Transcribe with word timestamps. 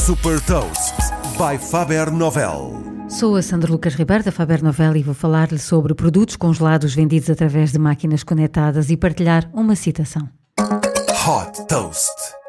Super 0.00 0.40
Toast 0.40 0.94
by 1.36 1.58
Faber 1.58 2.10
Novel. 2.10 2.72
Sou 3.06 3.36
a 3.36 3.42
Sandra 3.42 3.70
Lucas 3.70 3.94
Ribeiro 3.94 4.24
da 4.24 4.32
Faber 4.32 4.62
Novel 4.62 4.96
e 4.96 5.02
vou 5.02 5.14
falar-lhe 5.14 5.58
sobre 5.58 5.94
produtos 5.94 6.36
congelados 6.36 6.94
vendidos 6.94 7.28
através 7.28 7.70
de 7.70 7.78
máquinas 7.78 8.24
conectadas 8.24 8.88
e 8.88 8.96
partilhar 8.96 9.50
uma 9.52 9.76
citação. 9.76 10.26
Hot 10.58 11.66
Toast. 11.68 12.39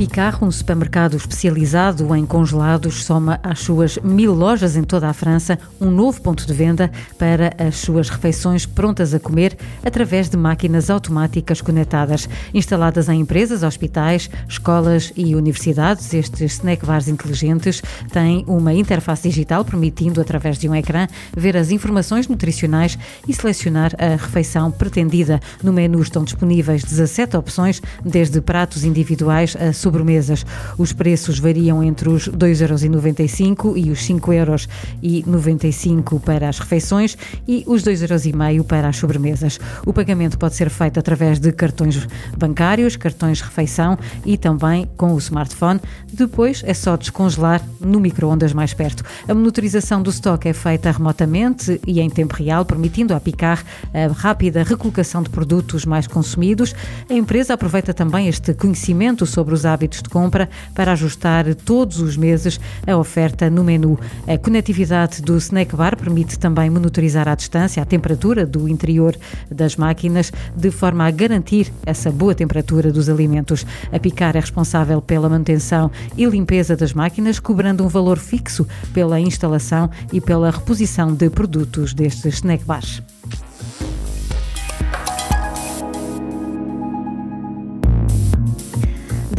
Picard, 0.00 0.42
um 0.42 0.50
supermercado 0.50 1.14
especializado 1.14 2.16
em 2.16 2.24
congelados, 2.24 3.04
soma 3.04 3.38
às 3.42 3.58
suas 3.60 3.98
mil 3.98 4.32
lojas 4.32 4.74
em 4.74 4.82
toda 4.82 5.06
a 5.06 5.12
França 5.12 5.58
um 5.78 5.90
novo 5.90 6.22
ponto 6.22 6.46
de 6.46 6.54
venda 6.54 6.90
para 7.18 7.52
as 7.58 7.76
suas 7.76 8.08
refeições 8.08 8.64
prontas 8.64 9.12
a 9.12 9.20
comer 9.20 9.58
através 9.84 10.30
de 10.30 10.38
máquinas 10.38 10.88
automáticas 10.88 11.60
conectadas. 11.60 12.26
Instaladas 12.54 13.10
em 13.10 13.20
empresas, 13.20 13.62
hospitais, 13.62 14.30
escolas 14.48 15.12
e 15.14 15.34
universidades, 15.34 16.14
estes 16.14 16.52
snack 16.52 16.86
bars 16.86 17.06
inteligentes 17.06 17.82
têm 18.10 18.42
uma 18.46 18.72
interface 18.72 19.28
digital 19.28 19.66
permitindo, 19.66 20.18
através 20.18 20.56
de 20.56 20.66
um 20.66 20.74
ecrã, 20.74 21.08
ver 21.36 21.58
as 21.58 21.70
informações 21.70 22.26
nutricionais 22.26 22.98
e 23.28 23.34
selecionar 23.34 23.92
a 23.98 24.16
refeição 24.16 24.70
pretendida. 24.70 25.38
No 25.62 25.74
menu 25.74 26.00
estão 26.00 26.24
disponíveis 26.24 26.82
17 26.82 27.36
opções, 27.36 27.82
desde 28.02 28.40
pratos 28.40 28.82
individuais 28.82 29.54
a 29.60 29.74
sobremesas. 29.90 30.46
Os 30.78 30.92
preços 30.92 31.40
variam 31.40 31.82
entre 31.82 32.08
os 32.08 32.28
2,95€ 32.28 33.76
e 33.76 33.90
os 33.90 33.98
5,95€ 34.00 36.20
para 36.20 36.48
as 36.48 36.60
refeições 36.60 37.18
e 37.46 37.62
os 37.66 37.82
2,5€ 37.82 38.64
para 38.64 38.88
as 38.88 38.96
sobremesas. 38.96 39.60
O 39.84 39.92
pagamento 39.92 40.38
pode 40.38 40.54
ser 40.54 40.70
feito 40.70 41.00
através 41.00 41.40
de 41.40 41.50
cartões 41.50 42.06
bancários, 42.38 42.94
cartões 42.96 43.38
de 43.38 43.44
refeição 43.44 43.98
e 44.24 44.38
também 44.38 44.88
com 44.96 45.12
o 45.14 45.18
smartphone. 45.18 45.80
Depois 46.12 46.62
é 46.64 46.72
só 46.72 46.96
descongelar 46.96 47.60
no 47.80 47.98
micro-ondas 47.98 48.52
mais 48.52 48.72
perto. 48.72 49.02
A 49.26 49.34
monitorização 49.34 50.00
do 50.02 50.10
estoque 50.10 50.48
é 50.48 50.52
feita 50.52 50.92
remotamente 50.92 51.80
e 51.86 52.00
em 52.00 52.08
tempo 52.08 52.36
real, 52.36 52.64
permitindo 52.64 53.12
a 53.14 53.20
Picar 53.20 53.64
a 53.92 54.06
rápida 54.12 54.62
recolocação 54.62 55.20
de 55.22 55.30
produtos 55.30 55.84
mais 55.84 56.06
consumidos. 56.06 56.72
A 57.08 57.14
empresa 57.14 57.54
aproveita 57.54 57.92
também 57.92 58.28
este 58.28 58.54
conhecimento 58.54 59.26
sobre 59.26 59.52
os 59.52 59.66
hábitos 59.66 59.79
hábitos 59.80 60.02
de 60.02 60.10
compra 60.10 60.50
para 60.74 60.92
ajustar 60.92 61.54
todos 61.54 62.00
os 62.00 62.16
meses 62.16 62.60
a 62.86 62.96
oferta 62.96 63.48
no 63.48 63.64
menu. 63.64 63.98
A 64.26 64.36
conectividade 64.36 65.22
do 65.22 65.36
snack 65.38 65.74
bar 65.74 65.96
permite 65.96 66.38
também 66.38 66.68
monitorizar 66.68 67.26
à 67.26 67.34
distância 67.34 67.82
a 67.82 67.86
temperatura 67.86 68.44
do 68.44 68.68
interior 68.68 69.16
das 69.50 69.76
máquinas, 69.76 70.30
de 70.54 70.70
forma 70.70 71.06
a 71.06 71.10
garantir 71.10 71.72
essa 71.86 72.10
boa 72.10 72.34
temperatura 72.34 72.92
dos 72.92 73.08
alimentos. 73.08 73.64
A 73.90 73.98
Picar 73.98 74.36
é 74.36 74.40
responsável 74.40 75.00
pela 75.00 75.28
manutenção 75.28 75.90
e 76.16 76.26
limpeza 76.26 76.76
das 76.76 76.92
máquinas, 76.92 77.40
cobrando 77.40 77.82
um 77.82 77.88
valor 77.88 78.18
fixo 78.18 78.66
pela 78.92 79.18
instalação 79.18 79.88
e 80.12 80.20
pela 80.20 80.50
reposição 80.50 81.14
de 81.14 81.30
produtos 81.30 81.94
destes 81.94 82.34
snack 82.34 82.64
bars. 82.64 83.02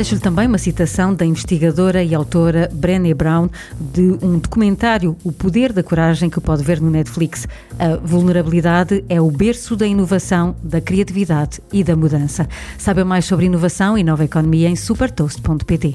Deixo-lhe 0.02 0.20
também 0.20 0.48
uma 0.48 0.58
citação 0.58 1.14
da 1.14 1.24
investigadora 1.24 2.04
e 2.04 2.16
autora 2.16 2.68
Brené 2.74 3.14
Brown 3.14 3.48
de 3.80 4.18
um 4.24 4.40
documentário, 4.40 5.16
O 5.24 5.32
Poder 5.32 5.72
da 5.72 5.84
Coragem, 5.84 6.28
que 6.28 6.42
pode 6.42 6.64
ver 6.64 6.82
no 6.82 6.90
Netflix. 6.90 7.48
A 7.78 7.98
vulnerabilidade 7.98 9.06
é 9.08 9.22
o 9.22 9.30
berço 9.30 9.76
da 9.76 9.86
inovação, 9.86 10.56
da 10.64 10.82
criatividade 10.82 11.62
e 11.72 11.84
da 11.84 11.96
mudança. 11.96 12.50
Saiba 12.80 13.06
mais 13.06 13.26
sobre 13.26 13.46
inovação 13.46 13.96
e 13.96 14.04
nova 14.04 14.26
economia 14.26 14.68
em 14.68 14.76
supertoast.pt. 14.76 15.94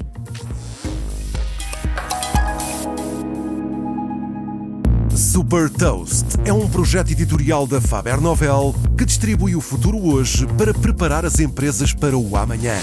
Super 5.13 5.69
Toast 5.69 6.27
é 6.45 6.53
um 6.53 6.65
projeto 6.69 7.11
editorial 7.11 7.67
da 7.67 7.81
Faber 7.81 8.21
Novel 8.21 8.73
que 8.97 9.03
distribui 9.03 9.53
o 9.53 9.59
futuro 9.59 9.97
hoje 9.97 10.47
para 10.57 10.73
preparar 10.73 11.25
as 11.25 11.41
empresas 11.41 11.93
para 11.93 12.17
o 12.17 12.37
amanhã. 12.37 12.77